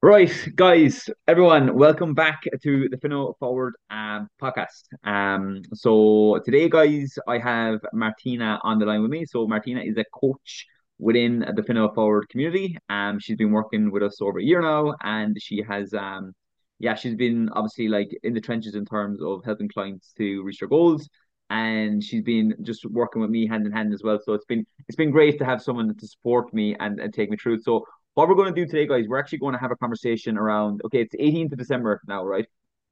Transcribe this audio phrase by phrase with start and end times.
[0.00, 4.84] Right, guys, everyone, welcome back to the Finno Forward um, podcast.
[5.02, 9.24] Um, so today, guys, I have Martina on the line with me.
[9.26, 10.66] So Martina is a coach
[11.00, 12.76] within the Finno Forward community.
[12.88, 16.32] Um, she's been working with us over a year now, and she has, um,
[16.78, 20.60] yeah, she's been obviously like in the trenches in terms of helping clients to reach
[20.60, 21.08] their goals,
[21.50, 24.20] and she's been just working with me hand in hand as well.
[24.24, 27.30] So it's been it's been great to have someone to support me and, and take
[27.30, 27.62] me through.
[27.62, 27.84] So
[28.18, 30.80] what we're going to do today, guys, we're actually going to have a conversation around.
[30.84, 32.44] Okay, it's 18th of December now, right?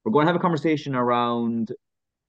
[0.04, 1.72] We're going to have a conversation around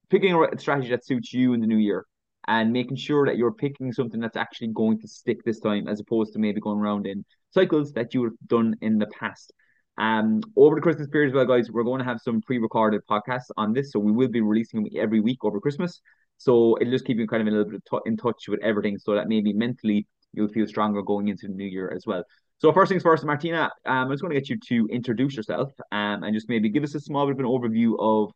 [0.09, 2.07] picking a strategy that suits you in the new year
[2.47, 5.99] and making sure that you're picking something that's actually going to stick this time, as
[5.99, 9.53] opposed to maybe going around in cycles that you have done in the past.
[9.99, 13.51] Um, over the Christmas period as well, guys, we're going to have some pre-recorded podcasts
[13.57, 16.01] on this, so we will be releasing them every week over Christmas.
[16.39, 19.13] So it'll just keep you kind of a little bit in touch with everything, so
[19.13, 22.23] that maybe mentally you'll feel stronger going into the new year as well.
[22.59, 25.71] So first things first, Martina, um, I'm just going to get you to introduce yourself
[25.91, 28.31] um, and just maybe give us a small bit of an overview of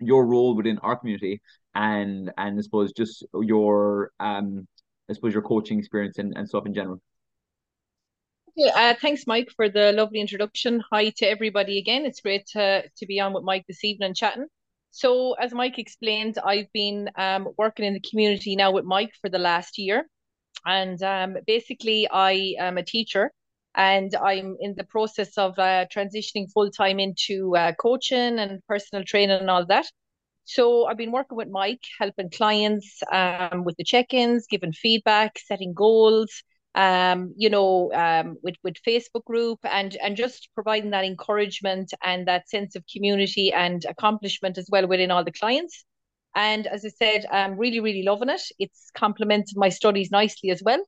[0.00, 1.40] your role within our community
[1.74, 4.66] and and I suppose just your um
[5.08, 7.00] I suppose your coaching experience and, and stuff in general.
[8.54, 10.82] Yeah, uh, thanks, Mike, for the lovely introduction.
[10.92, 12.04] Hi to everybody again.
[12.04, 14.46] It's great to, to be on with Mike this evening chatting.
[14.90, 19.30] So, as Mike explained, I've been um, working in the community now with Mike for
[19.30, 20.06] the last year.
[20.64, 23.32] And um, basically, I am a teacher
[23.74, 29.04] and I'm in the process of uh, transitioning full time into uh, coaching and personal
[29.04, 29.86] training and all that.
[30.44, 35.72] So I've been working with Mike, helping clients um, with the check-ins, giving feedback, setting
[35.72, 36.42] goals,
[36.74, 42.26] um, you know, um, with with Facebook group, and and just providing that encouragement and
[42.26, 45.84] that sense of community and accomplishment as well within all the clients.
[46.34, 48.42] And as I said, I'm really really loving it.
[48.58, 50.82] It's complemented my studies nicely as well.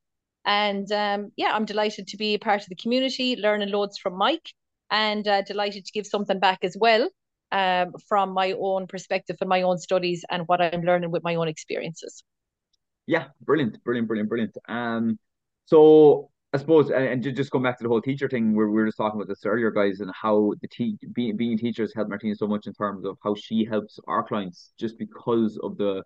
[0.45, 4.17] And um, yeah, I'm delighted to be a part of the community, learning loads from
[4.17, 4.51] Mike,
[4.91, 7.09] and uh, delighted to give something back as well
[7.53, 11.37] um, from my own perspective and my own studies and what I'm learning with my
[11.37, 12.23] own experiences.
[13.07, 14.57] Yeah, brilliant, brilliant, brilliant, brilliant.
[14.69, 15.19] Um,
[15.67, 18.87] so I suppose, and just going back to the whole teacher thing, where we were
[18.87, 22.37] just talking about this earlier, guys, and how the te- being being teachers help Martina
[22.37, 26.05] so much in terms of how she helps our clients, just because of the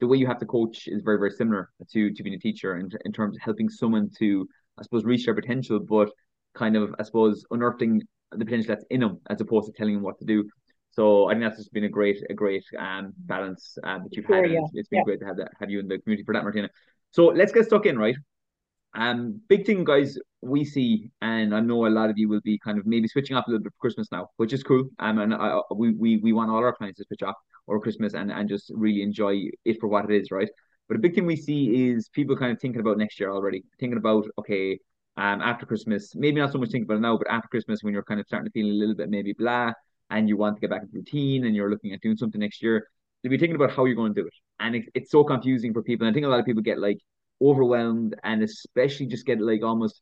[0.00, 2.76] the way you have to coach is very very similar to to being a teacher
[2.78, 6.10] in, in terms of helping someone to I suppose reach their potential, but
[6.54, 10.02] kind of I suppose unearthing the potential that's in them as opposed to telling them
[10.02, 10.42] what to do.
[10.90, 14.26] So I think that's just been a great a great um balance uh, that you've
[14.26, 14.50] had.
[14.50, 14.58] Yeah.
[14.58, 15.04] It's, it's been yeah.
[15.04, 16.68] great to have that have you in the community for that, Martina.
[17.12, 18.16] So let's get stuck in, right?
[18.94, 22.58] Um, big thing, guys, we see, and I know a lot of you will be
[22.58, 24.88] kind of maybe switching off a little bit for Christmas now, which is cool.
[24.98, 27.34] Um, and I, we we we want all our clients to switch off
[27.66, 30.48] or Christmas and and just really enjoy it for what it is, right?
[30.88, 33.64] But a big thing we see is people kind of thinking about next year already,
[33.80, 34.78] thinking about okay,
[35.16, 37.94] um, after Christmas, maybe not so much thinking about it now, but after Christmas when
[37.94, 39.72] you're kind of starting to feel a little bit maybe blah,
[40.10, 42.62] and you want to get back into routine, and you're looking at doing something next
[42.62, 42.86] year,
[43.22, 45.72] to be thinking about how you're going to do it, and it, it's so confusing
[45.72, 46.06] for people.
[46.06, 46.98] And I think a lot of people get like
[47.42, 50.00] overwhelmed and especially just get like almost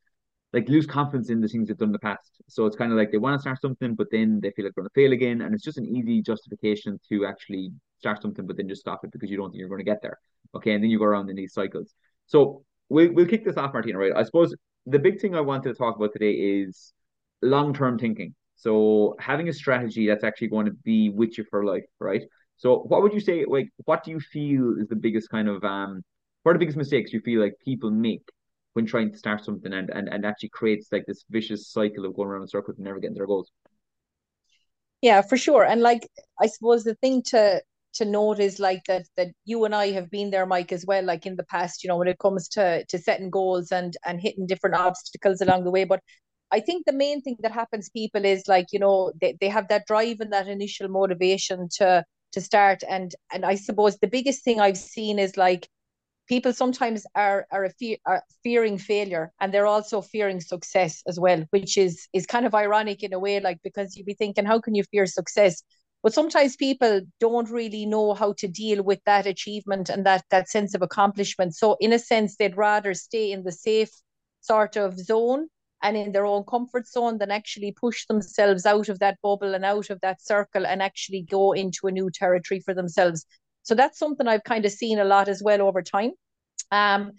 [0.53, 2.31] like lose confidence in the things they've done in the past.
[2.49, 4.75] So it's kind of like they want to start something, but then they feel like
[4.75, 5.41] they're going to fail again.
[5.41, 9.13] And it's just an easy justification to actually start something, but then just stop it
[9.13, 10.19] because you don't think you're going to get there.
[10.55, 10.73] Okay.
[10.73, 11.95] And then you go around in these cycles.
[12.27, 14.13] So we'll, we'll kick this off, Martina, right?
[14.15, 14.55] I suppose
[14.85, 16.93] the big thing I wanted to talk about today is
[17.41, 18.35] long term thinking.
[18.57, 22.23] So having a strategy that's actually going to be with you for life, right?
[22.59, 25.65] So what would you say, like, what do you feel is the biggest kind of
[25.65, 26.03] um
[26.43, 28.29] what are the biggest mistakes you feel like people make
[28.75, 32.15] when trying to start something and, and, and actually creates like this vicious cycle of
[32.15, 33.51] going around in circles and never getting their goals?
[35.03, 35.65] Yeah, for sure.
[35.65, 36.09] And like
[36.41, 37.61] I suppose the thing to
[37.95, 41.05] to note is like that that you and I have been there, Mike, as well,
[41.05, 44.21] like in the past, you know, when it comes to to setting goals and and
[44.21, 45.85] hitting different obstacles along the way.
[45.85, 46.01] But
[46.53, 49.69] I think the main thing that happens people is like, you know, they, they have
[49.69, 52.83] that drive and that initial motivation to to start.
[52.89, 55.69] And and I suppose the biggest thing I've seen is like
[56.29, 61.45] people sometimes are are, fear, are fearing failure and they're also fearing success as well
[61.51, 64.61] which is is kind of ironic in a way like because you'd be thinking how
[64.61, 65.63] can you fear success?
[66.03, 70.49] But sometimes people don't really know how to deal with that achievement and that that
[70.49, 71.55] sense of accomplishment.
[71.55, 73.91] So in a sense they'd rather stay in the safe
[74.41, 75.49] sort of zone
[75.83, 79.65] and in their own comfort zone than actually push themselves out of that bubble and
[79.65, 83.27] out of that circle and actually go into a new territory for themselves
[83.63, 86.13] so that's something I've kind of seen a lot as well over time.
[86.71, 87.13] Um,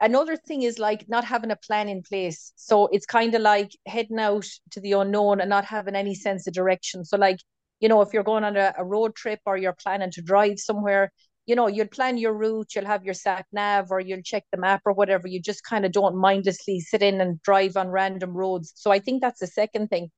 [0.00, 2.52] another thing is like not having a plan in place.
[2.56, 6.46] So it's kind of like heading out to the unknown and not having any sense
[6.46, 7.04] of direction.
[7.04, 7.38] So like,
[7.80, 10.58] you know, if you're going on a, a road trip or you're planning to drive
[10.58, 11.12] somewhere,
[11.46, 14.58] you know, you'll plan your route, you'll have your sat nav or you'll check the
[14.58, 15.28] map or whatever.
[15.28, 18.72] You just kind of don't mindlessly sit in and drive on random roads.
[18.74, 20.10] So I think that's the second thing.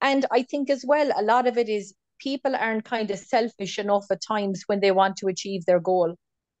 [0.00, 3.78] And I think as well, a lot of it is people aren't kind of selfish
[3.78, 6.14] enough at times when they want to achieve their goal.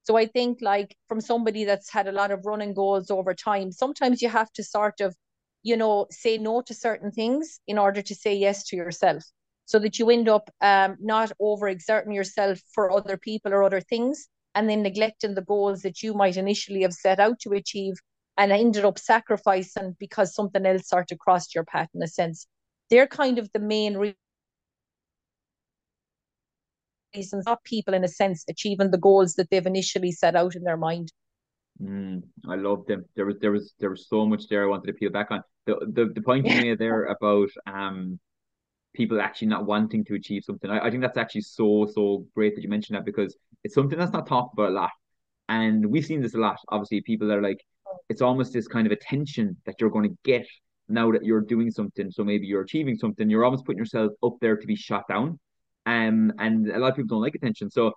[0.04, 3.72] So I think like from somebody that's had a lot of running goals over time,
[3.72, 5.14] sometimes you have to sort of,
[5.62, 9.24] you know, say no to certain things in order to say yes to yourself.
[9.66, 14.28] So that you end up um, not overexerting yourself for other people or other things,
[14.54, 17.94] and then neglecting the goals that you might initially have set out to achieve
[18.36, 22.46] and ended up sacrificing because something else sort of crossed your path in a sense.
[22.90, 23.96] They're kind of the main
[27.46, 30.76] not people in a sense achieving the goals that they've initially set out in their
[30.76, 31.12] mind.
[31.82, 33.04] Mm, I love them.
[33.16, 35.42] There was there was there was so much there I wanted to peel back on.
[35.66, 38.18] The the, the point you made there about um
[38.94, 40.70] people actually not wanting to achieve something.
[40.70, 43.98] I, I think that's actually so so great that you mentioned that because it's something
[43.98, 44.90] that's not talked about a lot.
[45.48, 46.58] And we've seen this a lot.
[46.68, 47.62] Obviously, people that are like,
[48.08, 50.46] it's almost this kind of attention that you're going to get
[50.88, 52.10] now that you're doing something.
[52.10, 55.38] So maybe you're achieving something, you're almost putting yourself up there to be shot down.
[55.86, 57.70] Um, and a lot of people don't like attention.
[57.70, 57.92] So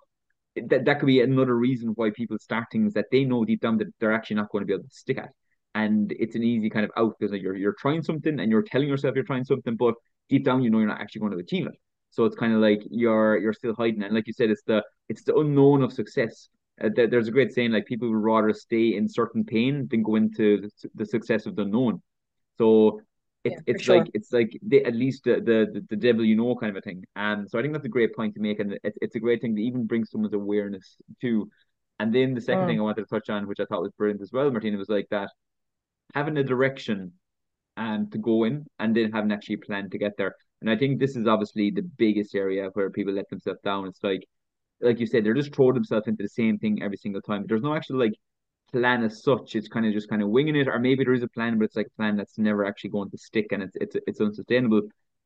[0.56, 3.78] that, that could be another reason why people start things that they know deep down
[3.78, 5.30] that they're actually not going to be able to stick at.
[5.74, 8.88] And it's an easy kind of out because you're you're trying something and you're telling
[8.88, 9.94] yourself you're trying something, but
[10.28, 11.74] deep down you know you're not actually going to achieve it.
[12.10, 14.02] So it's kind of like you're you're still hiding.
[14.02, 16.48] And like you said, it's the it's the unknown of success.
[16.82, 20.02] Uh, there, there's a great saying like people would rather stay in certain pain than
[20.02, 22.02] go into the, the success of the known.
[22.56, 23.02] So
[23.44, 23.98] it's yeah, it's sure.
[23.98, 26.80] like it's like the, at least the, the the devil you know kind of a
[26.80, 27.04] thing.
[27.16, 29.40] And so I think that's a great point to make, and it's it's a great
[29.40, 31.48] thing to even bring someone's awareness to.
[32.00, 32.66] And then the second mm.
[32.68, 34.88] thing I wanted to touch on, which I thought was brilliant as well, Martina, was
[34.88, 35.30] like that
[36.14, 37.12] having a direction
[37.76, 40.34] and um, to go in, and then having actually a plan to get there.
[40.60, 43.86] And I think this is obviously the biggest area where people let themselves down.
[43.86, 44.26] It's like,
[44.80, 47.44] like you said, they're just throwing themselves into the same thing every single time.
[47.46, 48.14] There's no actual like
[48.72, 49.56] plan as such.
[49.56, 51.64] It's kind of just kind of winging it, or maybe there is a plan, but
[51.64, 54.82] it's like a plan that's never actually going to stick and it's it's it's unsustainable.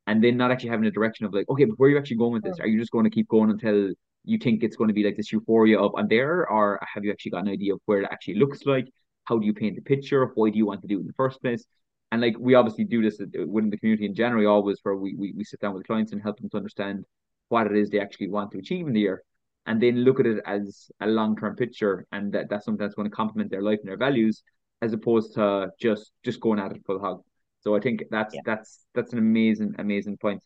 [0.07, 2.17] And then not actually having a direction of like, okay, but where are you actually
[2.17, 2.59] going with this?
[2.59, 3.93] Are you just going to keep going until
[4.25, 7.11] you think it's going to be like this euphoria of I'm there, or have you
[7.11, 8.87] actually got an idea of where it actually looks like?
[9.25, 10.25] How do you paint the picture?
[10.35, 11.65] Why do you want to do it in the first place?
[12.11, 15.15] And like we obviously do this uh, within the community in general, always where we,
[15.15, 17.05] we we sit down with clients and help them to understand
[17.49, 19.23] what it is they actually want to achieve in the year
[19.65, 22.95] and then look at it as a long term picture and that, that's something that's
[22.95, 24.43] going to complement their life and their values
[24.81, 27.21] as opposed to just just going at it full hog.
[27.61, 28.41] So I think that's yeah.
[28.45, 30.43] that's that's an amazing amazing point.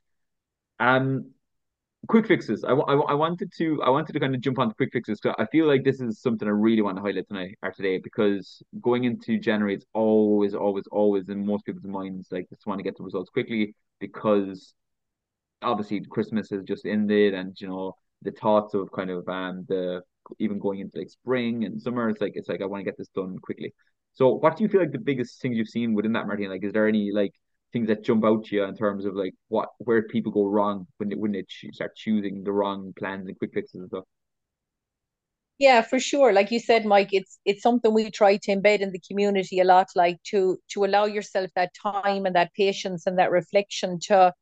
[0.80, 1.32] Um,
[2.08, 2.64] quick fixes.
[2.64, 5.20] I, I, I wanted to I wanted to kind of jump on the quick fixes
[5.20, 8.00] because I feel like this is something I really want to highlight tonight or today
[8.04, 12.80] because going into January it's always always always in most people's minds like just want
[12.80, 14.74] to get the results quickly because
[15.62, 20.02] obviously Christmas has just ended and you know the thoughts of kind of um the
[20.40, 22.10] even going into like spring and summer.
[22.10, 23.74] It's like it's like I want to get this done quickly.
[24.14, 26.50] So what do you feel like the biggest things you've seen within that, Martin?
[26.50, 27.34] Like, is there any like
[27.74, 30.88] things that jump out to you in terms of like what where people go wrong
[30.98, 34.06] when they when they start choosing the wrong plans and quick fixes and stuff?
[35.60, 36.34] Yeah, for sure.
[36.34, 39.64] Like you said, Mike, it's it's something we try to embed in the community a
[39.64, 44.34] lot, like to to allow yourself that time and that patience and that reflection to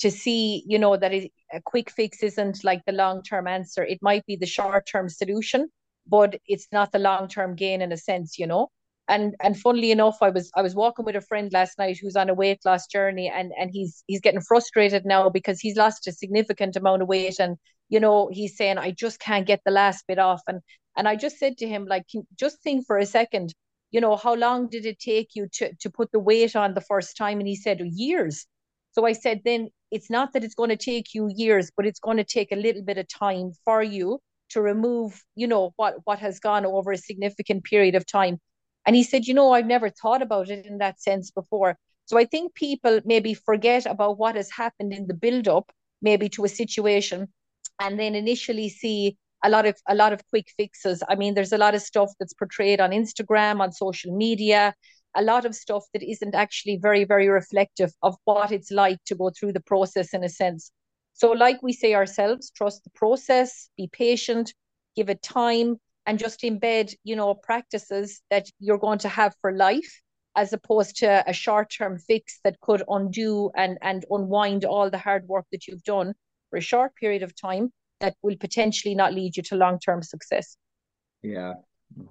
[0.00, 1.30] to see, you know, that a
[1.64, 3.84] quick fix isn't like the long term answer.
[3.84, 5.68] It might be the short term solution,
[6.06, 8.68] but it's not the long term gain in a sense, you know.
[9.08, 12.16] And and funnily enough, I was I was walking with a friend last night who's
[12.16, 16.06] on a weight loss journey, and and he's he's getting frustrated now because he's lost
[16.06, 17.56] a significant amount of weight, and
[17.88, 20.60] you know he's saying I just can't get the last bit off, and
[20.96, 22.04] and I just said to him like,
[22.38, 23.54] just think for a second,
[23.92, 26.80] you know, how long did it take you to to put the weight on the
[26.82, 27.38] first time?
[27.38, 28.46] And he said years.
[28.92, 32.00] So I said, then it's not that it's going to take you years, but it's
[32.00, 35.96] going to take a little bit of time for you to remove, you know, what
[36.04, 38.38] what has gone over a significant period of time.
[38.86, 41.76] And he said, you know, I've never thought about it in that sense before.
[42.06, 46.30] So I think people maybe forget about what has happened in the build up, maybe
[46.30, 47.28] to a situation,
[47.80, 51.02] and then initially see a lot of a lot of quick fixes.
[51.08, 54.74] I mean, there's a lot of stuff that's portrayed on Instagram, on social media,
[55.16, 59.14] a lot of stuff that isn't actually very, very reflective of what it's like to
[59.14, 60.70] go through the process in a sense.
[61.14, 64.54] So, like we say ourselves, trust the process, be patient,
[64.94, 69.52] give it time, and just embed, you know, practices that you're going to have for
[69.52, 70.00] life,
[70.36, 75.26] as opposed to a short-term fix that could undo and and unwind all the hard
[75.26, 76.14] work that you've done
[76.50, 80.56] for a short period of time that will potentially not lead you to long-term success.
[81.22, 81.54] Yeah,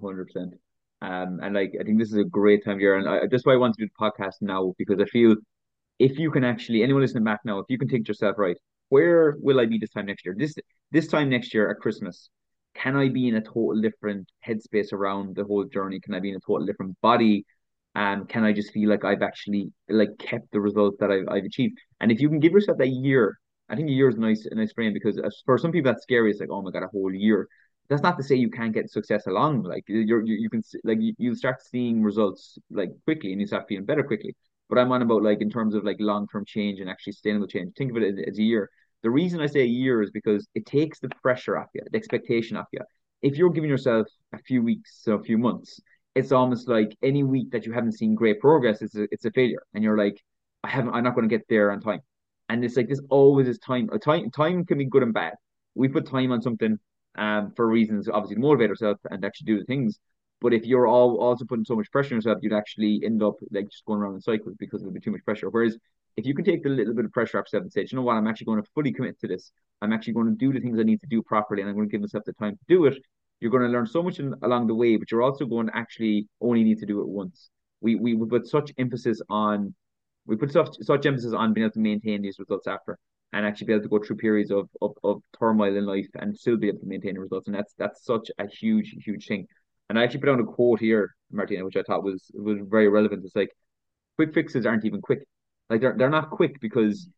[0.00, 0.54] hundred percent.
[1.00, 3.52] Um, and like I think this is a great time year and I, that's why
[3.52, 5.36] I want to do the podcast now because I feel
[5.98, 8.56] if you can actually anyone listening back now, if you can think yourself right,
[8.88, 10.34] where will I be this time next year?
[10.36, 10.54] This
[10.90, 12.30] this time next year at Christmas,
[12.74, 16.00] can I be in a total different headspace around the whole journey?
[16.00, 17.44] Can I be in a total different body?
[17.94, 21.44] Um, can I just feel like I've actually like kept the results that I've, I've
[21.44, 21.78] achieved?
[22.00, 23.38] And if you can give yourself that year,
[23.68, 26.30] I think a year is nice, a nice frame because for some people that's scary.
[26.30, 27.48] It's like, oh my god, a whole year.
[27.88, 29.62] That's not to say you can't get success along.
[29.62, 33.46] Like you're, you, you can like you, you start seeing results like quickly, and you
[33.46, 34.34] start feeling better quickly.
[34.68, 37.46] But I'm on about like in terms of like long term change and actually sustainable
[37.46, 37.74] change.
[37.76, 38.68] Think of it as, as a year.
[39.02, 41.96] The reason I say a year is because it takes the pressure off you, the
[41.96, 42.80] expectation off you.
[43.22, 45.80] If you're giving yourself a few weeks, so a few months,
[46.14, 49.30] it's almost like any week that you haven't seen great progress, it's a, it's a
[49.30, 49.62] failure.
[49.72, 50.20] And you're like,
[50.64, 52.00] I haven't, I'm not going to get there on time.
[52.48, 53.88] And it's like this always is time.
[53.92, 55.34] A time time can be good and bad.
[55.74, 56.78] We put time on something
[57.18, 59.98] um for reasons obviously to motivate yourself and actually do the things.
[60.40, 63.34] But if you're all also putting so much pressure on yourself, you'd actually end up
[63.50, 65.50] like just going around in cycles because there'll be too much pressure.
[65.50, 65.76] Whereas
[66.16, 68.02] if you can take the little bit of pressure off yourself and say, you know
[68.02, 69.52] what, I'm actually going to fully commit to this.
[69.82, 71.88] I'm actually going to do the things I need to do properly, and I'm going
[71.88, 72.98] to give myself the time to do it.
[73.40, 75.76] You're going to learn so much in, along the way, but you're also going to
[75.76, 77.50] actually only need to do it once.
[77.80, 79.74] We we, we put such emphasis on
[80.26, 82.98] we put such such emphasis on being able to maintain these results after
[83.32, 86.36] and actually be able to go through periods of, of, of turmoil in life and
[86.36, 87.46] still be able to maintain results.
[87.46, 89.46] And that's that's such a huge, huge thing.
[89.88, 92.88] And I actually put down a quote here, Martina, which I thought was was very
[92.88, 93.24] relevant.
[93.24, 93.50] It's like
[94.16, 95.20] quick fixes aren't even quick.
[95.68, 97.08] Like they're they're not quick because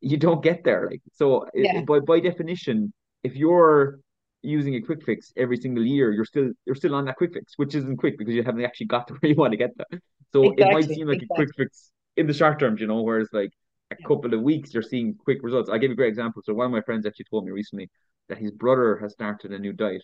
[0.00, 0.88] you don't get there.
[0.90, 1.78] Like so yeah.
[1.78, 2.92] it, by by definition,
[3.22, 4.00] if you're
[4.42, 7.54] using a quick fix every single year, you're still you're still on that quick fix,
[7.56, 10.00] which isn't quick because you haven't actually got to where you want to get there.
[10.32, 10.64] So exactly.
[10.64, 11.34] it might seem like exactly.
[11.34, 13.50] a quick fix in the short term, you know, whereas like
[13.90, 15.70] a couple of weeks you're seeing quick results.
[15.70, 16.42] I'll give you a great example.
[16.44, 17.90] So one of my friends actually told me recently
[18.28, 20.02] that his brother has started a new diet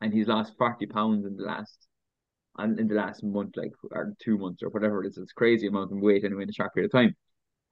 [0.00, 1.88] and he's lost 40 pounds in the last
[2.58, 5.18] and in the last month, like or two months or whatever it is.
[5.18, 7.16] It's crazy amount of weight anyway in a short period of time.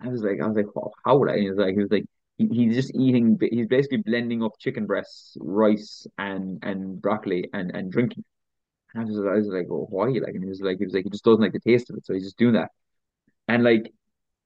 [0.00, 0.66] I was like, I was like,
[1.04, 1.34] how would I?
[1.34, 2.04] And he was like, he was like,
[2.38, 3.38] he, he's just eating.
[3.40, 8.24] He's basically blending up chicken breasts, rice, and and broccoli, and and drinking.
[8.94, 10.06] And I was, I was like, oh, why?
[10.08, 11.96] Like, and he was like, he was like, he just doesn't like the taste of
[11.96, 12.70] it, so he's just doing that.
[13.48, 13.92] And like,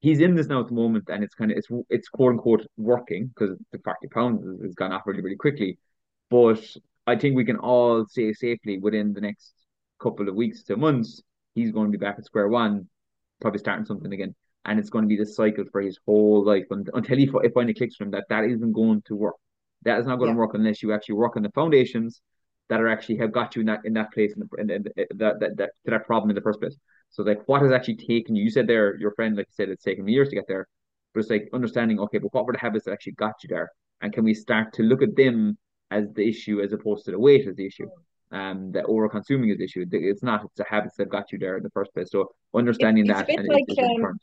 [0.04, 2.66] he's in this now at the moment, and it's kind of it's it's quote unquote
[2.76, 5.78] working because the forty pounds has gone off really really quickly.
[6.30, 6.62] But
[7.06, 9.54] I think we can all say safely within the next
[9.98, 11.22] couple of weeks to months,
[11.54, 12.88] he's going to be back at square one,
[13.40, 14.34] probably starting something again.
[14.66, 17.74] And it's going to be the cycle for his whole life until he it finally
[17.74, 19.36] clicks for him that that isn't going to work.
[19.84, 20.34] That is not going yeah.
[20.34, 22.20] to work unless you actually work on the foundations
[22.68, 24.84] that are actually have got you in that in that place in, the, in, in,
[24.96, 26.76] in that, that that to that problem in the first place.
[27.14, 28.44] So like, what has actually taken you?
[28.44, 30.66] You said there, your friend, like you said, it's taken years to get there,
[31.12, 31.98] but it's like understanding.
[32.00, 33.70] Okay, but what were the habits that actually got you there?
[34.00, 35.56] And can we start to look at them
[35.90, 37.88] as the issue as opposed to the weight as the issue?
[38.34, 39.86] um, that over consuming is the issue.
[39.90, 40.44] It's not.
[40.44, 42.10] It's the habits that got you there in the first place.
[42.10, 44.18] So understanding it's that and like, it's, it's, um,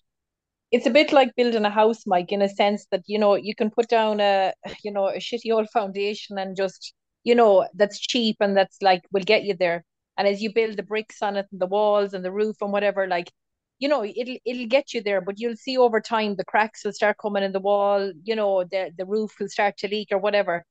[0.72, 3.56] it's, a bit like building a house, Mike, in a sense that you know you
[3.56, 6.94] can put down a you know a shitty old foundation and just
[7.24, 9.86] you know that's cheap and that's like will get you there.
[10.22, 12.72] And as you build the bricks on it and the walls and the roof and
[12.72, 13.32] whatever, like
[13.80, 16.94] you know it'll it'll get you there but you'll see over time the cracks will
[16.94, 20.20] start coming in the wall you know the the roof will start to leak or
[20.20, 20.64] whatever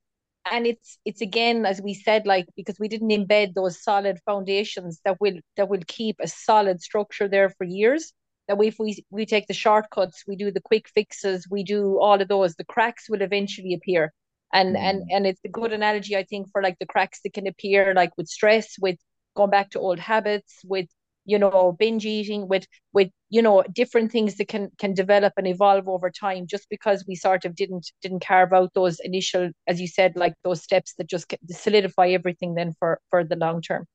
[0.49, 5.01] and it's it's again as we said like because we didn't embed those solid foundations
[5.03, 8.13] that will that will keep a solid structure there for years
[8.47, 11.99] that we, if we we take the shortcuts we do the quick fixes we do
[11.99, 14.13] all of those the cracks will eventually appear
[14.53, 14.79] and mm.
[14.79, 17.93] and and it's a good analogy i think for like the cracks that can appear
[17.93, 18.97] like with stress with
[19.35, 20.87] going back to old habits with
[21.25, 25.47] you know binge eating with with you know different things that can can develop and
[25.47, 29.79] evolve over time just because we sort of didn't didn't carve out those initial as
[29.79, 33.85] you said like those steps that just solidify everything then for for the long term.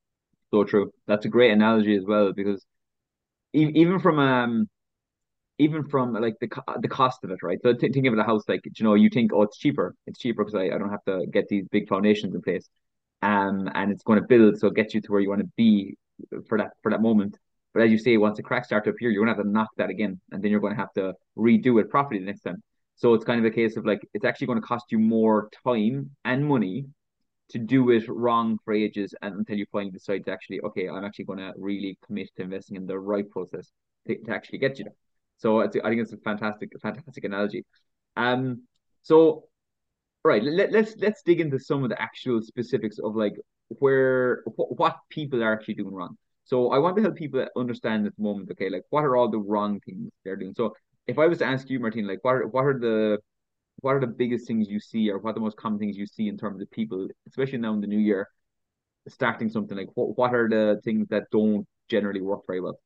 [0.53, 0.93] So true.
[1.07, 2.65] That's a great analogy as well because
[3.53, 4.69] even from um
[5.59, 6.49] even from like the
[6.81, 7.59] the cost of it, right?
[7.63, 10.19] So th- think of a house like you know you think oh it's cheaper, it's
[10.19, 12.69] cheaper because I, I don't have to get these big foundations in place,
[13.23, 15.97] um, and it's going to build so get you to where you want to be
[16.49, 17.39] for that for that moment.
[17.75, 19.69] But as you say, once the cracks start to appear, you're gonna have to knock
[19.77, 22.63] that again, and then you're going to have to redo it properly the next time.
[22.95, 25.51] So it's kind of a case of like it's actually going to cost you more
[25.63, 26.87] time and money
[27.51, 31.05] to do it wrong for ages, and until you finally decide to actually, okay, I'm
[31.05, 33.71] actually going to really commit to investing in the right process
[34.07, 34.95] to, to actually get you there.
[35.37, 37.65] So I think it's a fantastic, fantastic analogy.
[38.17, 38.63] Um,
[39.03, 39.45] so
[40.27, 43.35] right, let, let's let's dig into some of the actual specifics of like
[43.69, 46.17] where what people are actually doing wrong.
[46.45, 49.29] So I want to help people understand at the moment, okay, like what are all
[49.31, 50.55] the wrong things they're doing.
[50.55, 50.75] So
[51.07, 53.19] if I was to ask you, Martin, like what are, what are the
[53.81, 56.07] what are the biggest things you see, or what are the most common things you
[56.07, 58.29] see in terms of people, especially now in the new year,
[59.09, 62.79] starting something like what what are the things that don't generally work very well?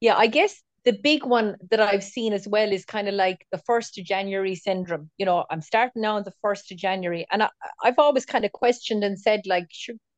[0.00, 3.46] Yeah, I guess the big one that I've seen as well is kind of like
[3.52, 5.10] the first of January syndrome.
[5.18, 7.50] You know, I'm starting now on the first of January, and I,
[7.84, 9.66] I've always kind of questioned and said, like,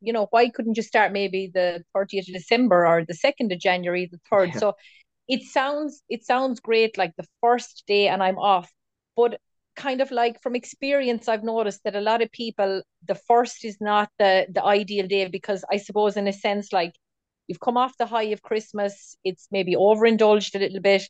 [0.00, 3.58] you know, why couldn't you start maybe the 30th of December or the second of
[3.58, 4.50] January, the third?
[4.50, 4.58] Yeah.
[4.58, 4.72] So
[5.28, 8.70] it sounds it sounds great, like the first day, and I'm off,
[9.16, 9.40] but
[9.74, 13.78] kind of like from experience i've noticed that a lot of people the first is
[13.80, 16.92] not the the ideal day because i suppose in a sense like
[17.48, 21.02] you've come off the high of christmas it's maybe overindulged a little bit.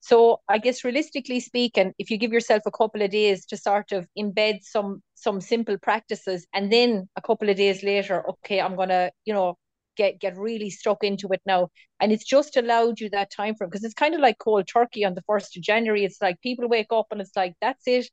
[0.00, 3.92] So i guess realistically speaking if you give yourself a couple of days to sort
[3.92, 8.76] of embed some some simple practices and then a couple of days later okay i'm
[8.76, 9.56] gonna you know
[9.96, 11.68] get get really stuck into it now.
[12.00, 15.04] And it's just allowed you that time frame because it's kind of like cold turkey
[15.04, 16.04] on the 1st of january.
[16.04, 18.06] It's like people wake up and it's like that's it.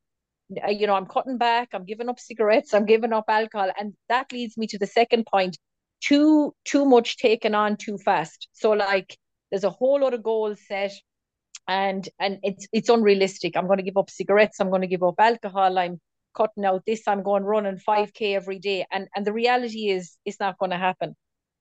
[0.65, 3.69] Uh, you know i'm cutting back i'm giving up cigarettes i'm giving up alcohol.
[3.79, 5.57] And that leads me to the second point
[6.01, 8.47] too too much taken on too fast.
[8.53, 9.17] So like
[9.51, 10.91] there's a whole lot of goals set
[11.67, 13.55] and and it's it's unrealistic.
[13.57, 14.59] I'm going to give up cigarettes.
[14.59, 15.77] I'm going to give up alcohol.
[15.77, 15.99] I'm
[16.35, 17.07] cutting out this.
[17.07, 18.85] I'm going running 5k every day.
[18.91, 21.15] And and the reality is it's not going to happen.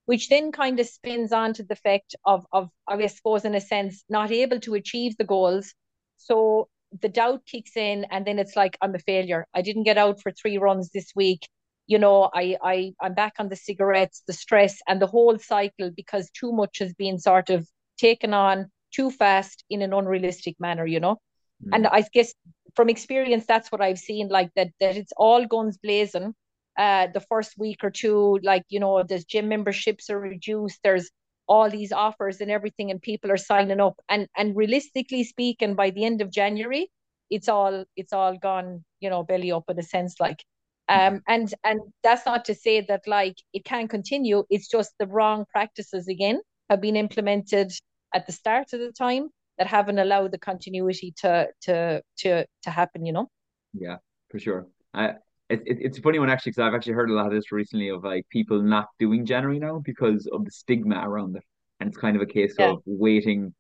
[0.07, 3.61] Which then kind of spins on to the fact of, of, I suppose, in a
[3.61, 5.75] sense, not able to achieve the goals.
[6.17, 6.69] So
[7.01, 9.49] the doubt kicks in, and then it's like, I'm a failure.
[9.53, 11.49] I didn't get out for three runs this week.
[11.87, 15.91] You know, I, I, I'm back on the cigarettes, the stress, and the whole cycle
[15.95, 20.87] because too much has been sort of taken on too fast in an unrealistic manner,
[20.87, 21.17] you know?
[21.65, 21.75] Mm.
[21.75, 22.35] And I guess
[22.75, 26.35] from experience, that's what I've seen, like that, that it's all guns blazing
[26.77, 31.11] uh, the first week or two, like, you know, there's gym memberships are reduced, there's
[31.49, 33.95] all these offers and everything, and people are signing up.
[34.09, 36.91] And and realistically speaking, by the end of January,
[37.31, 40.43] it's all it's all gone, you know, belly up in a sense, like.
[40.89, 44.45] Um, and and that's not to say that like it can continue.
[44.51, 46.41] It's just the wrong practices again
[46.71, 47.73] have been implemented
[48.15, 49.29] at the start of the time
[49.59, 53.05] that haven't allowed the continuity to to to to happen.
[53.05, 53.27] You know.
[53.73, 53.97] Yeah,
[54.31, 54.69] for sure.
[54.95, 55.15] I
[55.49, 57.53] it, it, it's a funny one actually because I've actually heard a lot of this
[57.53, 61.43] recently of like people not doing January now because of the stigma around it,
[61.81, 62.71] and it's kind of a case yeah.
[62.71, 63.55] of waiting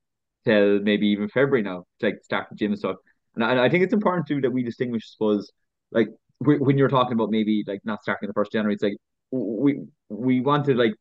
[0.44, 2.96] till maybe even February now to like start the gym and stuff.
[3.34, 5.50] And I, I think it's important too that we distinguish, suppose,
[5.90, 8.96] like when you're talking about maybe like not starting the first January, it's like
[9.30, 10.92] we we want to like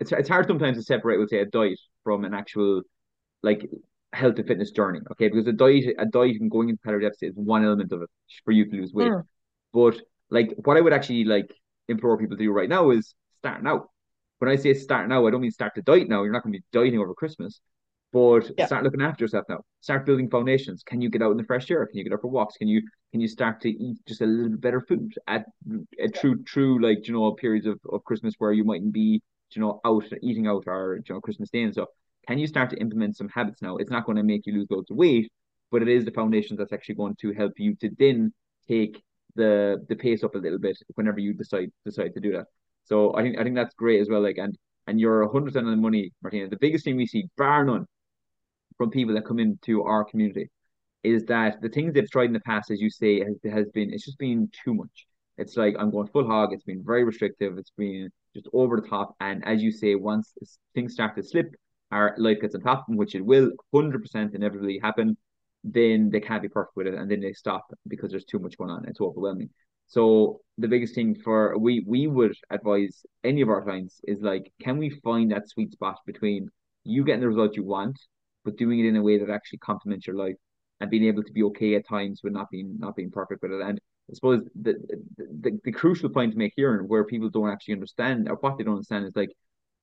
[0.00, 2.82] it's it's hard sometimes to separate, we'll say, a diet from an actual
[3.42, 3.68] like
[4.12, 5.00] health and fitness journey.
[5.12, 8.02] Okay, because a diet a diet and going into calorie deficit is one element of
[8.02, 8.10] it
[8.44, 9.10] for you to lose weight.
[9.10, 9.24] Mm.
[9.72, 11.52] But like what I would actually like
[11.88, 13.86] implore people to do right now is start now.
[14.38, 16.22] When I say start now, I don't mean start to diet now.
[16.22, 17.60] You're not going to be dieting over Christmas,
[18.12, 18.66] but yeah.
[18.66, 19.60] start looking after yourself now.
[19.80, 20.82] Start building foundations.
[20.82, 21.86] Can you get out in the fresh air?
[21.86, 22.56] Can you get out for walks?
[22.56, 25.46] Can you can you start to eat just a little bit better food at
[25.98, 29.62] a true true like you know periods of, of Christmas where you mightn't be you
[29.62, 31.86] know out eating out or you know Christmas Day and so
[32.26, 33.76] can you start to implement some habits now?
[33.78, 35.32] It's not going to make you lose loads of weight,
[35.70, 38.32] but it is the foundation that's actually going to help you to then
[38.68, 39.02] take
[39.34, 42.46] the the pace up a little bit whenever you decide decide to do that.
[42.84, 44.22] So I think I think that's great as well.
[44.22, 46.48] Like and and you're hundred percent on the money, Martina.
[46.48, 47.86] The biggest thing we see, bar none,
[48.78, 50.48] from people that come into our community,
[51.04, 53.92] is that the things they've tried in the past, as you say, has has been
[53.92, 55.06] it's just been too much.
[55.36, 56.52] It's like I'm going full hog.
[56.52, 57.58] It's been very restrictive.
[57.58, 59.14] It's been just over the top.
[59.20, 60.32] And as you say, once
[60.74, 61.54] things start to slip,
[61.92, 65.16] our life gets on top, which it will hundred percent inevitably happen
[65.64, 68.56] then they can't be perfect with it and then they stop because there's too much
[68.56, 68.84] going on.
[68.86, 69.50] It's overwhelming.
[69.86, 74.52] So the biggest thing for we we would advise any of our clients is like,
[74.60, 76.48] can we find that sweet spot between
[76.84, 77.98] you getting the result you want,
[78.48, 80.36] but doing it in a way that actually complements your life
[80.80, 83.52] and being able to be okay at times with not being not being perfect with
[83.52, 83.60] it.
[83.60, 83.78] And
[84.10, 84.74] I suppose the
[85.16, 88.56] the, the crucial point to make here and where people don't actually understand or what
[88.56, 89.30] they don't understand is like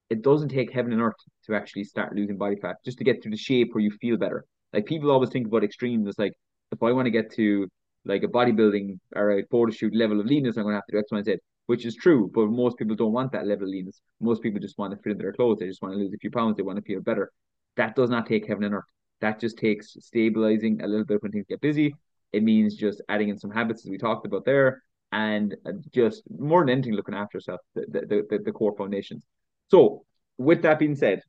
[0.09, 3.21] it doesn't take heaven and earth to actually start losing body fat just to get
[3.23, 4.45] to the shape where you feel better.
[4.73, 6.07] Like people always think about extremes.
[6.07, 6.33] It's like
[6.71, 7.67] if I want to get to
[8.05, 10.91] like a bodybuilding or a photo shoot level of leanness, I'm going to have to
[10.93, 12.31] do X, Y, and Z, which is true.
[12.33, 14.01] But most people don't want that level of leanness.
[14.19, 15.59] Most people just want to fit into their clothes.
[15.59, 16.57] They just want to lose a few pounds.
[16.57, 17.31] They want to feel better.
[17.77, 18.85] That does not take heaven and earth.
[19.21, 21.95] That just takes stabilizing a little bit when things get busy.
[22.33, 26.23] It means just adding in some habits as we talked about there, and uh, just
[26.29, 29.23] more than anything, looking after yourself, the the, the, the core foundations.
[29.69, 30.05] So,
[30.37, 31.21] with that being said,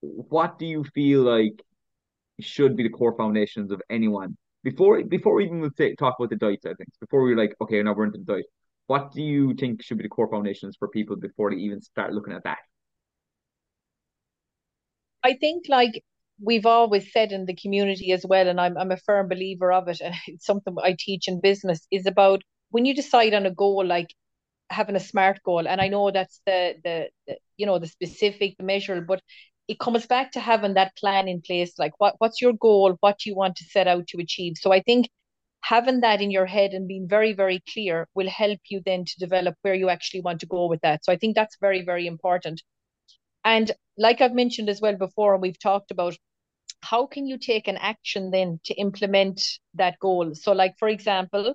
[0.00, 1.62] what do you feel like
[2.40, 4.36] should be the core foundations of anyone.
[4.64, 7.82] Before before we even say, talk about the diet I think before we're like, okay,
[7.82, 8.46] now we're into the diet,
[8.86, 12.12] what do you think should be the core foundations for people before they even start
[12.12, 12.58] looking at that?
[15.24, 16.02] I think like
[16.40, 19.88] we've always said in the community as well, and I'm I'm a firm believer of
[19.88, 23.50] it, and it's something I teach in business, is about when you decide on a
[23.54, 24.08] goal, like
[24.70, 25.68] having a smart goal.
[25.68, 29.22] And I know that's the the, the you know the specific, the measurable, but
[29.68, 32.96] it comes back to having that plan in place like what what's your goal?
[33.00, 34.54] What do you want to set out to achieve?
[34.60, 35.08] So i think
[35.62, 39.14] having that in your head and being very very clear will help you then to
[39.18, 41.04] develop where you actually want to go with that.
[41.04, 42.62] So i think that's very very important
[43.44, 46.16] and like i've mentioned as well before and we've talked about
[46.82, 49.40] how can you take an action then to implement
[49.74, 50.34] that goal?
[50.34, 51.54] So like for example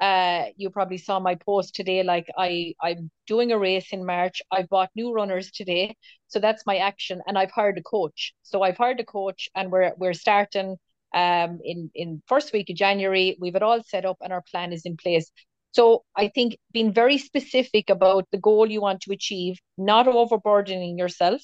[0.00, 4.40] uh you probably saw my post today like i i'm doing a race in march.
[4.52, 5.96] I've bought new runners today.
[6.28, 7.20] So that's my action.
[7.26, 8.32] And i've hired a coach.
[8.42, 10.76] So i've hired a coach and we're we're starting
[11.14, 13.36] um in in first week of january.
[13.40, 15.32] We've it all set up and our plan is in place
[15.72, 20.98] so i think being very specific about the goal you want to achieve not overburdening
[20.98, 21.42] yourself.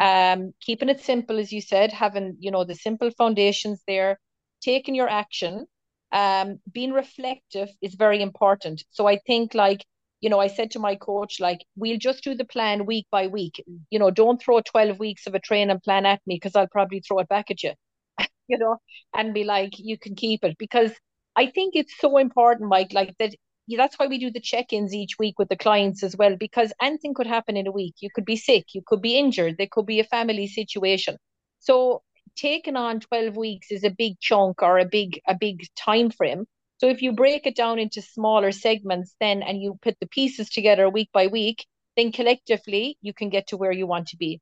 [0.00, 4.18] Um keeping it simple as you said having you know the simple foundations there
[4.62, 5.66] taking your action
[6.12, 8.82] um being reflective is very important.
[8.90, 9.84] So i think like
[10.20, 13.26] you know i said to my coach like we'll just do the plan week by
[13.28, 13.62] week.
[13.90, 17.00] You know don't throw 12 weeks of a training plan at me because i'll probably
[17.00, 17.72] throw it back at you
[18.48, 18.76] you know
[19.14, 20.56] and be like you can keep it.
[20.58, 20.92] Because
[21.36, 23.34] i think it's so important mike like that
[23.76, 27.14] that's why we do the check-ins each week with the clients as well because anything
[27.14, 27.94] could happen in a week.
[28.00, 31.16] You could be sick you could be injured there could be a family situation.
[31.58, 32.02] So
[32.36, 36.46] taking on 12 weeks is a big chunk or a big a big time frame
[36.78, 40.48] so if you break it down into smaller segments then and you put the pieces
[40.48, 44.40] together week by week then collectively you can get to where you want to be.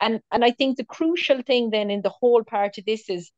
[0.00, 3.30] And and i think the crucial thing then in the whole part of this is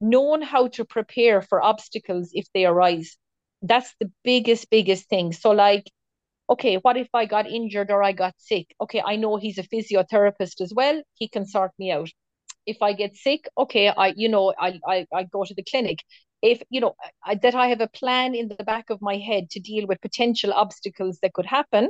[0.00, 3.16] knowing how to prepare for obstacles if they arise
[3.62, 5.90] that's the biggest biggest thing so like
[6.50, 9.62] okay what if i got injured or i got sick okay i know he's a
[9.64, 12.10] physiotherapist as well he can sort me out
[12.66, 16.00] if I get sick, okay, I you know I I, I go to the clinic.
[16.42, 16.94] If you know
[17.24, 20.00] I, that I have a plan in the back of my head to deal with
[20.00, 21.88] potential obstacles that could happen,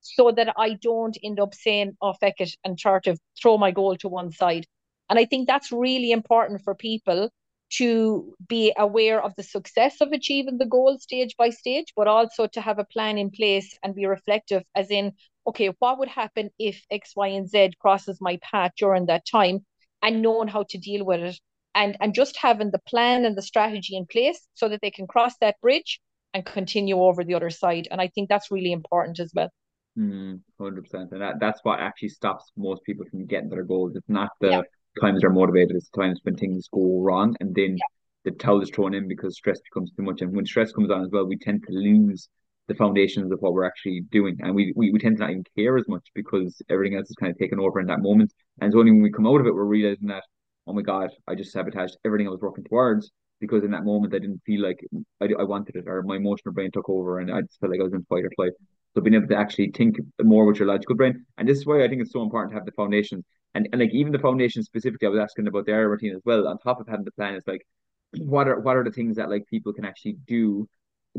[0.00, 3.70] so that I don't end up saying, "Oh, feck it," and try to throw my
[3.72, 4.66] goal to one side.
[5.10, 7.30] And I think that's really important for people
[7.70, 12.46] to be aware of the success of achieving the goal stage by stage, but also
[12.48, 15.12] to have a plan in place and be reflective, as in,
[15.46, 19.64] okay, what would happen if X, Y, and Z crosses my path during that time?
[20.02, 21.40] and knowing how to deal with it
[21.74, 25.06] and and just having the plan and the strategy in place so that they can
[25.06, 26.00] cross that bridge
[26.34, 29.50] and continue over the other side and i think that's really important as well
[29.98, 34.08] mm, 100% and that, that's what actually stops most people from getting their goals it's
[34.08, 34.62] not the yeah.
[35.00, 37.76] Times they're motivated it's times when things go wrong and then
[38.24, 41.02] the towel is thrown in because stress becomes too much and when stress comes on
[41.02, 42.28] as well we tend to lose
[42.70, 44.38] the foundations of what we're actually doing.
[44.40, 47.16] And we, we, we tend to not even care as much because everything else is
[47.16, 48.32] kind of taken over in that moment.
[48.60, 50.22] And it's only when we come out of it, we're realizing that,
[50.68, 54.14] oh my God, I just sabotaged everything I was working towards because in that moment
[54.14, 54.78] I didn't feel like
[55.20, 57.80] I, I wanted it or my emotional brain took over and I just felt like
[57.80, 58.52] I was in fight or flight.
[58.94, 61.26] So being able to actually think more with your logical brain.
[61.38, 63.24] And this is why I think it's so important to have the foundations.
[63.54, 66.22] And, and like even the foundation specifically, I was asking about the area routine as
[66.24, 66.46] well.
[66.46, 67.66] On top of having the plan, is like
[68.18, 70.68] what are what are the things that like people can actually do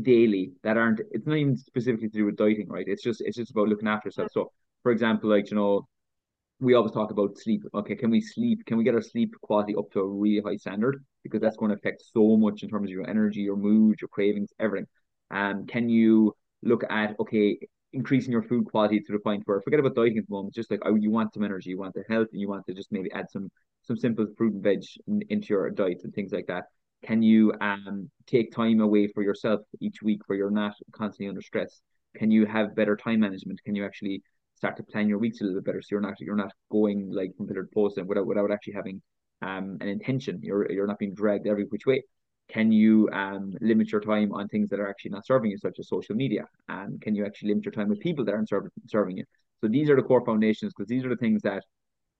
[0.00, 2.86] daily that aren't it's not even specifically to do with dieting right?
[2.88, 4.30] It's just it's just about looking after yourself.
[4.32, 4.50] So
[4.82, 5.86] for example like you know
[6.60, 7.62] we always talk about sleep.
[7.74, 8.64] Okay can we sleep?
[8.66, 11.04] Can we get our sleep quality up to a really high standard?
[11.22, 14.08] Because that's going to affect so much in terms of your energy your mood your
[14.08, 14.86] cravings everything.
[15.30, 17.58] Um, can you look at okay
[17.92, 20.70] increasing your food quality to the point where forget about dieting at the moment just
[20.70, 22.90] like oh, you want some energy you want the health and you want to just
[22.90, 23.50] maybe add some
[23.82, 26.64] some simple fruit and veg in, into your diet and things like that
[27.02, 31.42] can you um take time away for yourself each week where you're not constantly under
[31.42, 31.82] stress?
[32.16, 33.62] Can you have better time management?
[33.64, 34.22] Can you actually
[34.54, 37.10] start to plan your weeks a little bit better so you're not you're not going
[37.10, 39.02] like from pillar to post and without without actually having
[39.42, 40.38] um an intention.
[40.42, 42.04] You're you're not being dragged every which way.
[42.48, 45.78] Can you um limit your time on things that are actually not serving you, such
[45.78, 46.44] as social media?
[46.68, 49.24] And can you actually limit your time with people that aren't serving serving you?
[49.60, 51.62] So these are the core foundations because these are the things that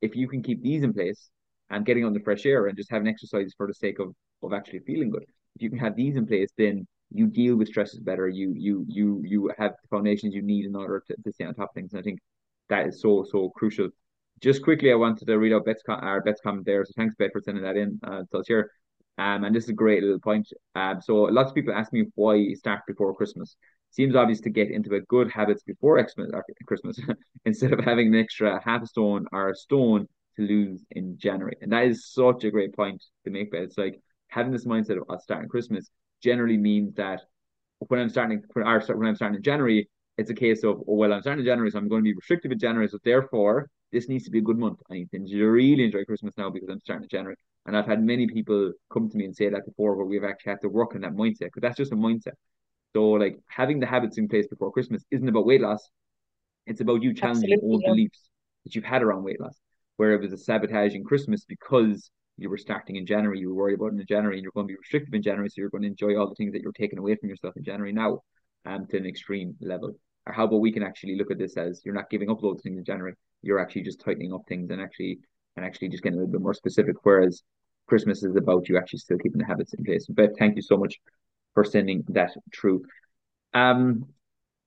[0.01, 1.31] if you can keep these in place
[1.71, 4.53] and getting on the fresh air and just having exercise for the sake of of
[4.53, 5.25] actually feeling good.
[5.57, 8.29] If you can have these in place, then you deal with stresses better.
[8.29, 11.55] You you you you have the foundations you need in order to, to stay on
[11.55, 11.93] top of things.
[11.93, 12.21] And I think
[12.69, 13.89] that is so so crucial.
[14.41, 16.85] Just quickly, I wanted to read out Beth's our Beth's comment there.
[16.85, 18.01] So thanks, Beth, for sending that in.
[18.03, 18.71] Uh, so it's here.
[19.19, 20.49] Um, and this is a great little point.
[20.75, 23.57] Um, so lots of people ask me why start before Christmas.
[23.91, 26.31] Seems obvious to get into a good habits before Xmas,
[26.67, 26.99] Christmas
[27.45, 31.57] instead of having an extra half a stone or a stone to lose in January.
[31.61, 33.51] And that is such a great point to make.
[33.51, 35.91] But it's like having this mindset of starting Christmas
[36.23, 37.21] generally means that
[37.89, 38.81] when I'm starting when I'm
[39.17, 41.89] starting in January, it's a case of oh well I'm starting in January, so I'm
[41.89, 44.79] going to be restrictive in January, so therefore this needs to be a good month.
[44.91, 47.37] I need to really enjoy Christmas now because I'm starting in January.
[47.67, 50.51] And I've had many people come to me and say that before, where we've actually
[50.51, 52.35] had to work on that mindset because that's just a mindset.
[52.93, 55.89] So like having the habits in place before Christmas isn't about weight loss;
[56.67, 57.89] it's about you challenging Absolutely, own yeah.
[57.91, 58.31] beliefs
[58.65, 59.59] that you've had around weight loss
[59.97, 63.75] where it was a sabotaging Christmas because you were starting in January, you were worried
[63.75, 65.83] about it in January, and you're going to be restrictive in January, so you're going
[65.83, 68.21] to enjoy all the things that you're taking away from yourself in January now,
[68.65, 69.95] um, to an extreme level.
[70.27, 72.61] Or how about we can actually look at this as you're not giving up loads
[72.61, 75.19] of things in January, you're actually just tightening up things and actually
[75.57, 76.97] and actually just getting a little bit more specific.
[77.03, 77.43] Whereas
[77.87, 80.07] Christmas is about you actually still keeping the habits in place.
[80.09, 80.99] But thank you so much
[81.55, 82.83] for sending that through.
[83.55, 84.07] Um,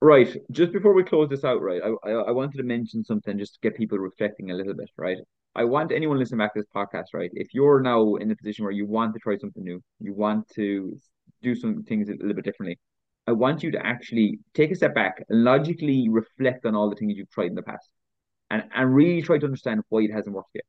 [0.01, 3.37] right, just before we close this out, right, I, I, I wanted to mention something
[3.37, 5.17] just to get people reflecting a little bit, right?
[5.55, 7.31] I want anyone listening back to this podcast, right?
[7.33, 10.49] If you're now in a position where you want to try something new, you want
[10.55, 10.97] to
[11.41, 12.77] do some things a little bit differently,
[13.27, 16.95] I want you to actually take a step back and logically reflect on all the
[16.95, 17.89] things you've tried in the past
[18.51, 20.65] and, and really try to understand why it hasn't worked yet.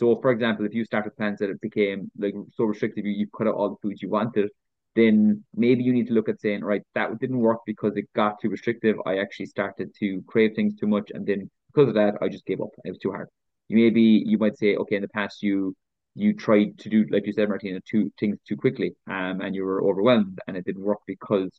[0.00, 3.26] So, for example, if you started plans that it became like so restrictive, you, you
[3.36, 4.48] cut out all the foods you wanted,
[4.96, 8.40] then maybe you need to look at saying, right, that didn't work because it got
[8.40, 8.96] too restrictive.
[9.04, 12.46] I actually started to crave things too much, and then because of that, I just
[12.46, 12.70] gave up.
[12.84, 13.28] It was too hard.
[13.68, 15.76] You maybe you might say, okay, in the past you
[16.14, 19.64] you tried to do like you said, Martina, two things too quickly, um, and you
[19.66, 21.50] were overwhelmed, and it didn't work because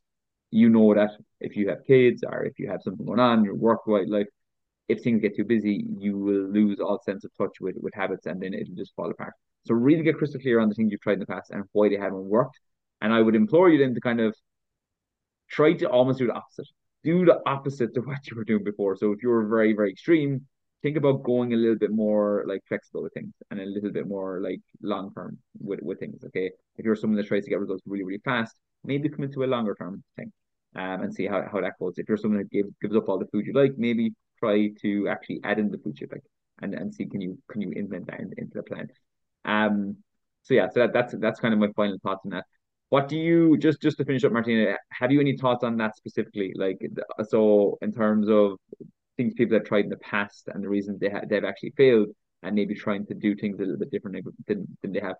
[0.50, 3.56] you know that if you have kids or if you have something going on, your
[3.56, 4.28] work life,
[4.88, 8.26] if things get too busy, you will lose all sense of touch with with habits,
[8.26, 9.34] and then it'll just fall apart.
[9.66, 11.90] So really get crystal clear on the things you've tried in the past and why
[11.90, 12.60] they haven't worked.
[13.02, 14.36] And I would implore you then to kind of
[15.50, 16.68] try to almost do the opposite.
[17.04, 18.96] Do the opposite to what you were doing before.
[18.96, 20.48] So if you were very, very extreme,
[20.82, 24.08] think about going a little bit more like flexible with things and a little bit
[24.08, 26.24] more like long term with, with things.
[26.26, 26.52] Okay.
[26.78, 29.46] If you're someone that tries to get results really, really fast, maybe come into a
[29.46, 30.32] longer term thing
[30.76, 31.94] um, and see how, how that goes.
[31.98, 35.08] If you're someone that gives gives up all the food you like, maybe try to
[35.08, 36.24] actually add in the food like
[36.62, 38.88] and, and see can you can you implement that in, into the plan.
[39.46, 39.98] Um
[40.44, 42.46] so yeah, so that, that's that's kind of my final thoughts on that.
[42.90, 44.76] What do you just just to finish up, Martina?
[44.92, 46.54] Have you any thoughts on that specifically?
[46.56, 46.80] Like,
[47.30, 48.58] so in terms of
[49.18, 52.10] things people have tried in the past and the reasons they ha- they've actually failed,
[52.44, 55.16] and maybe trying to do things a little bit differently than than they have.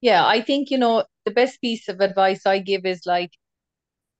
[0.00, 3.32] Yeah, I think you know the best piece of advice I give is like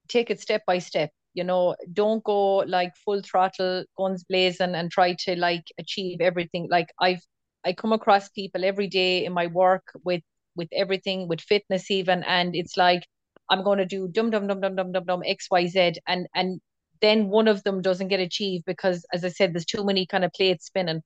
[0.08, 1.10] take it step by step.
[1.36, 6.68] You know, don't go like full throttle, guns blazing, and try to like achieve everything.
[6.70, 7.22] Like I've
[7.66, 10.22] I come across people every day in my work with
[10.56, 13.04] with everything, with fitness even, and it's like
[13.50, 16.28] I'm going to do dum dum dum dum dum dum dum X Y Z, and
[16.36, 16.60] and
[17.02, 20.24] then one of them doesn't get achieved because, as I said, there's too many kind
[20.26, 21.02] of plates spinning.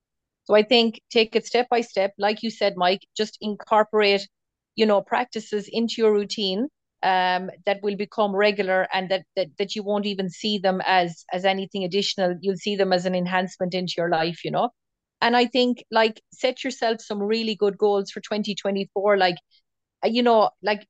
[0.46, 3.02] So I think take it step by step, like you said, Mike.
[3.16, 4.28] Just incorporate,
[4.76, 6.68] you know, practices into your routine
[7.02, 11.24] um, that will become regular and that, that that you won't even see them as
[11.32, 12.36] as anything additional.
[12.40, 14.70] You'll see them as an enhancement into your life, you know.
[15.22, 19.16] And I think like set yourself some really good goals for 2024.
[19.18, 19.36] Like,
[20.04, 20.86] uh, you know, like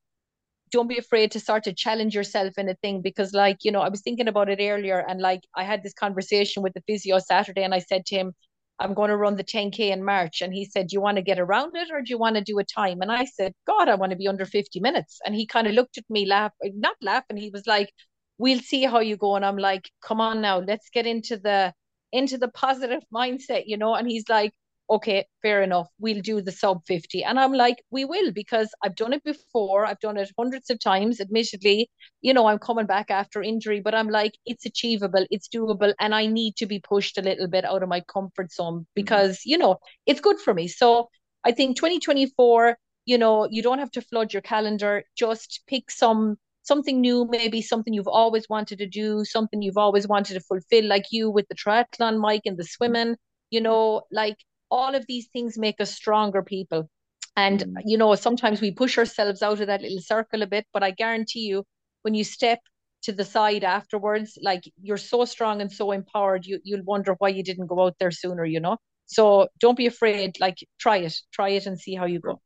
[0.71, 3.81] don't be afraid to start to challenge yourself in a thing because like you know
[3.81, 7.19] i was thinking about it earlier and like i had this conversation with the physio
[7.19, 8.33] saturday and i said to him
[8.81, 10.41] i'm going to run the 10k in march.
[10.43, 12.43] And he said do you want to get around it or do you want to
[12.43, 13.01] do a time?
[13.03, 15.21] And i said god i want to be under 50 minutes.
[15.25, 17.93] And he kind of looked at me laugh not laughing he was like
[18.39, 19.37] we'll see how you go.
[19.37, 21.73] And i'm like come on now let's get into the
[22.13, 23.95] into the positive mindset, you know.
[23.95, 24.53] And he's like,
[24.91, 25.89] okay, fair enough.
[25.99, 27.23] We'll do the sub 50.
[27.23, 29.87] And I'm like, we will, because I've done it before.
[29.87, 31.21] I've done it hundreds of times.
[31.21, 31.89] Admittedly,
[32.21, 35.95] you know, I'm coming back after injury, but I'm like, it's achievable, it's doable.
[36.01, 39.37] And I need to be pushed a little bit out of my comfort zone because,
[39.39, 39.51] mm-hmm.
[39.51, 39.77] you know,
[40.07, 40.67] it's good for me.
[40.67, 41.09] So
[41.45, 42.77] I think 2024,
[43.07, 45.05] you know, you don't have to flood your calendar.
[45.17, 50.07] Just pick some something new, maybe something you've always wanted to do, something you've always
[50.07, 53.17] wanted to fulfill, like you with the triathlon, Mike, and the swimming.
[53.51, 54.37] You know, like
[54.71, 56.89] all of these things make us stronger people.
[57.37, 57.75] And, mm.
[57.85, 60.91] you know, sometimes we push ourselves out of that little circle a bit, but I
[60.91, 61.65] guarantee you,
[62.03, 62.61] when you step
[63.03, 67.29] to the side afterwards, like you're so strong and so empowered, you, you'll wonder why
[67.29, 68.77] you didn't go out there sooner, you know?
[69.07, 72.41] So don't be afraid, like try it, try it and see how you go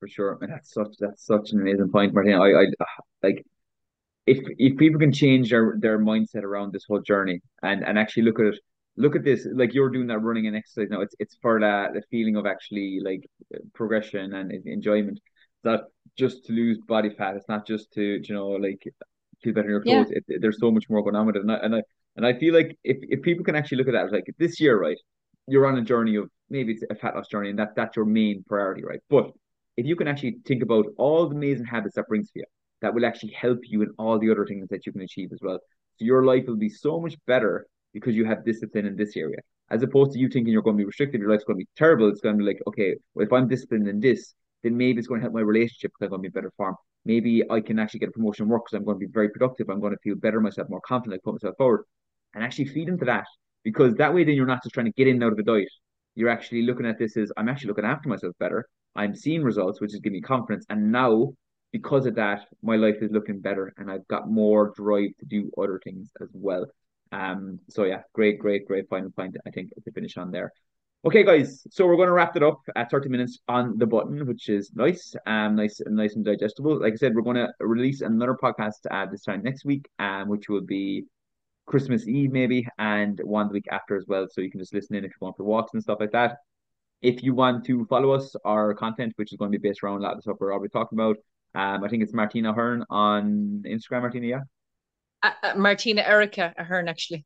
[0.00, 0.38] for sure.
[0.40, 2.42] And that's such that's such an amazing point, Martina.
[2.42, 2.66] I, I
[3.22, 3.44] like
[4.26, 8.24] if if people can change their their mindset around this whole journey and and actually
[8.24, 8.58] look at it
[9.00, 11.92] look at this like you're doing that running and exercise now it's it's for that
[11.94, 13.28] the feeling of actually like
[13.74, 15.18] progression and enjoyment
[15.64, 15.80] that
[16.16, 18.82] just to lose body fat it's not just to you know like
[19.42, 20.18] feel better in your clothes yeah.
[20.28, 21.82] it, there's so much more going on with it and I, and I
[22.16, 24.78] and I feel like if, if people can actually look at that like this year
[24.80, 24.98] right
[25.46, 28.04] you're on a journey of maybe it's a fat loss journey and that that's your
[28.04, 29.30] main priority right but
[29.80, 32.44] if you can actually think about all the amazing habits that brings for you,
[32.82, 35.38] that will actually help you in all the other things that you can achieve as
[35.42, 35.58] well.
[35.96, 39.38] So your life will be so much better because you have discipline in this area,
[39.70, 41.68] as opposed to you thinking you're going to be restricted, your life's going to be
[41.76, 42.08] terrible.
[42.08, 45.08] It's going to be like, okay, well, if I'm disciplined in this, then maybe it's
[45.08, 46.76] going to help my relationship because I'm going to be better form.
[47.04, 49.70] Maybe I can actually get a promotion work because I'm going to be very productive.
[49.70, 51.84] I'm going to feel better myself, more confident, I put myself forward,
[52.34, 53.24] and actually feed into that
[53.64, 55.42] because that way then you're not just trying to get in and out of a
[55.42, 55.68] diet
[56.14, 58.68] you're actually looking at this as I'm actually looking after myself better.
[58.96, 60.66] I'm seeing results, which is giving me confidence.
[60.68, 61.32] And now,
[61.72, 65.50] because of that, my life is looking better and I've got more drive to do
[65.56, 66.66] other things as well.
[67.12, 70.52] Um, so yeah, great, great, great final point, I think, to finish on there.
[71.02, 74.26] Okay, guys, so we're going to wrap it up at 30 minutes on the button,
[74.26, 76.78] which is nice, um, nice, nice and digestible.
[76.78, 80.28] Like I said, we're going to release another podcast uh, this time next week, um,
[80.28, 81.04] which will be
[81.64, 84.26] Christmas Eve maybe, and one the week after as well.
[84.30, 86.36] So you can just listen in if you want for walks and stuff like that.
[87.00, 90.00] If you want to follow us, our content, which is going to be based around
[90.00, 91.16] a lot of the stuff we're already talking about,
[91.54, 94.02] um, I think it's Martina Hearn on Instagram.
[94.02, 94.40] Martina, yeah.
[95.22, 97.24] Uh, uh, Martina Erica Hearn, actually.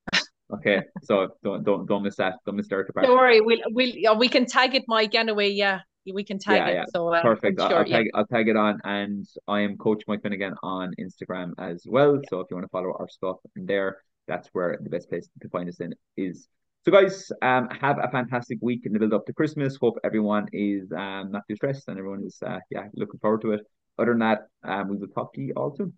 [0.53, 2.35] okay, so don't don't don't miss that.
[2.45, 2.93] Don't miss Erica.
[3.01, 5.15] Don't worry, we'll we'll we can tag it, Mike.
[5.15, 5.81] Anyway, yeah,
[6.13, 6.75] we can tag yeah, it.
[6.75, 6.85] Yeah.
[6.93, 7.61] So uh, perfect.
[7.61, 8.07] Sure, I'll, tag.
[8.15, 12.21] I'll tag it on, and I am Coach Mike Finnegan on Instagram as well.
[12.29, 15.49] So if you want to follow our stuff there, that's where the best place to
[15.49, 16.49] find us in is.
[16.85, 19.77] So guys, um, have a fantastic week in the build up to Christmas.
[19.77, 23.53] Hope everyone is um not too stressed and everyone is uh yeah looking forward to
[23.53, 23.61] it.
[23.99, 25.93] Other than that, um, we will talk to you all soon.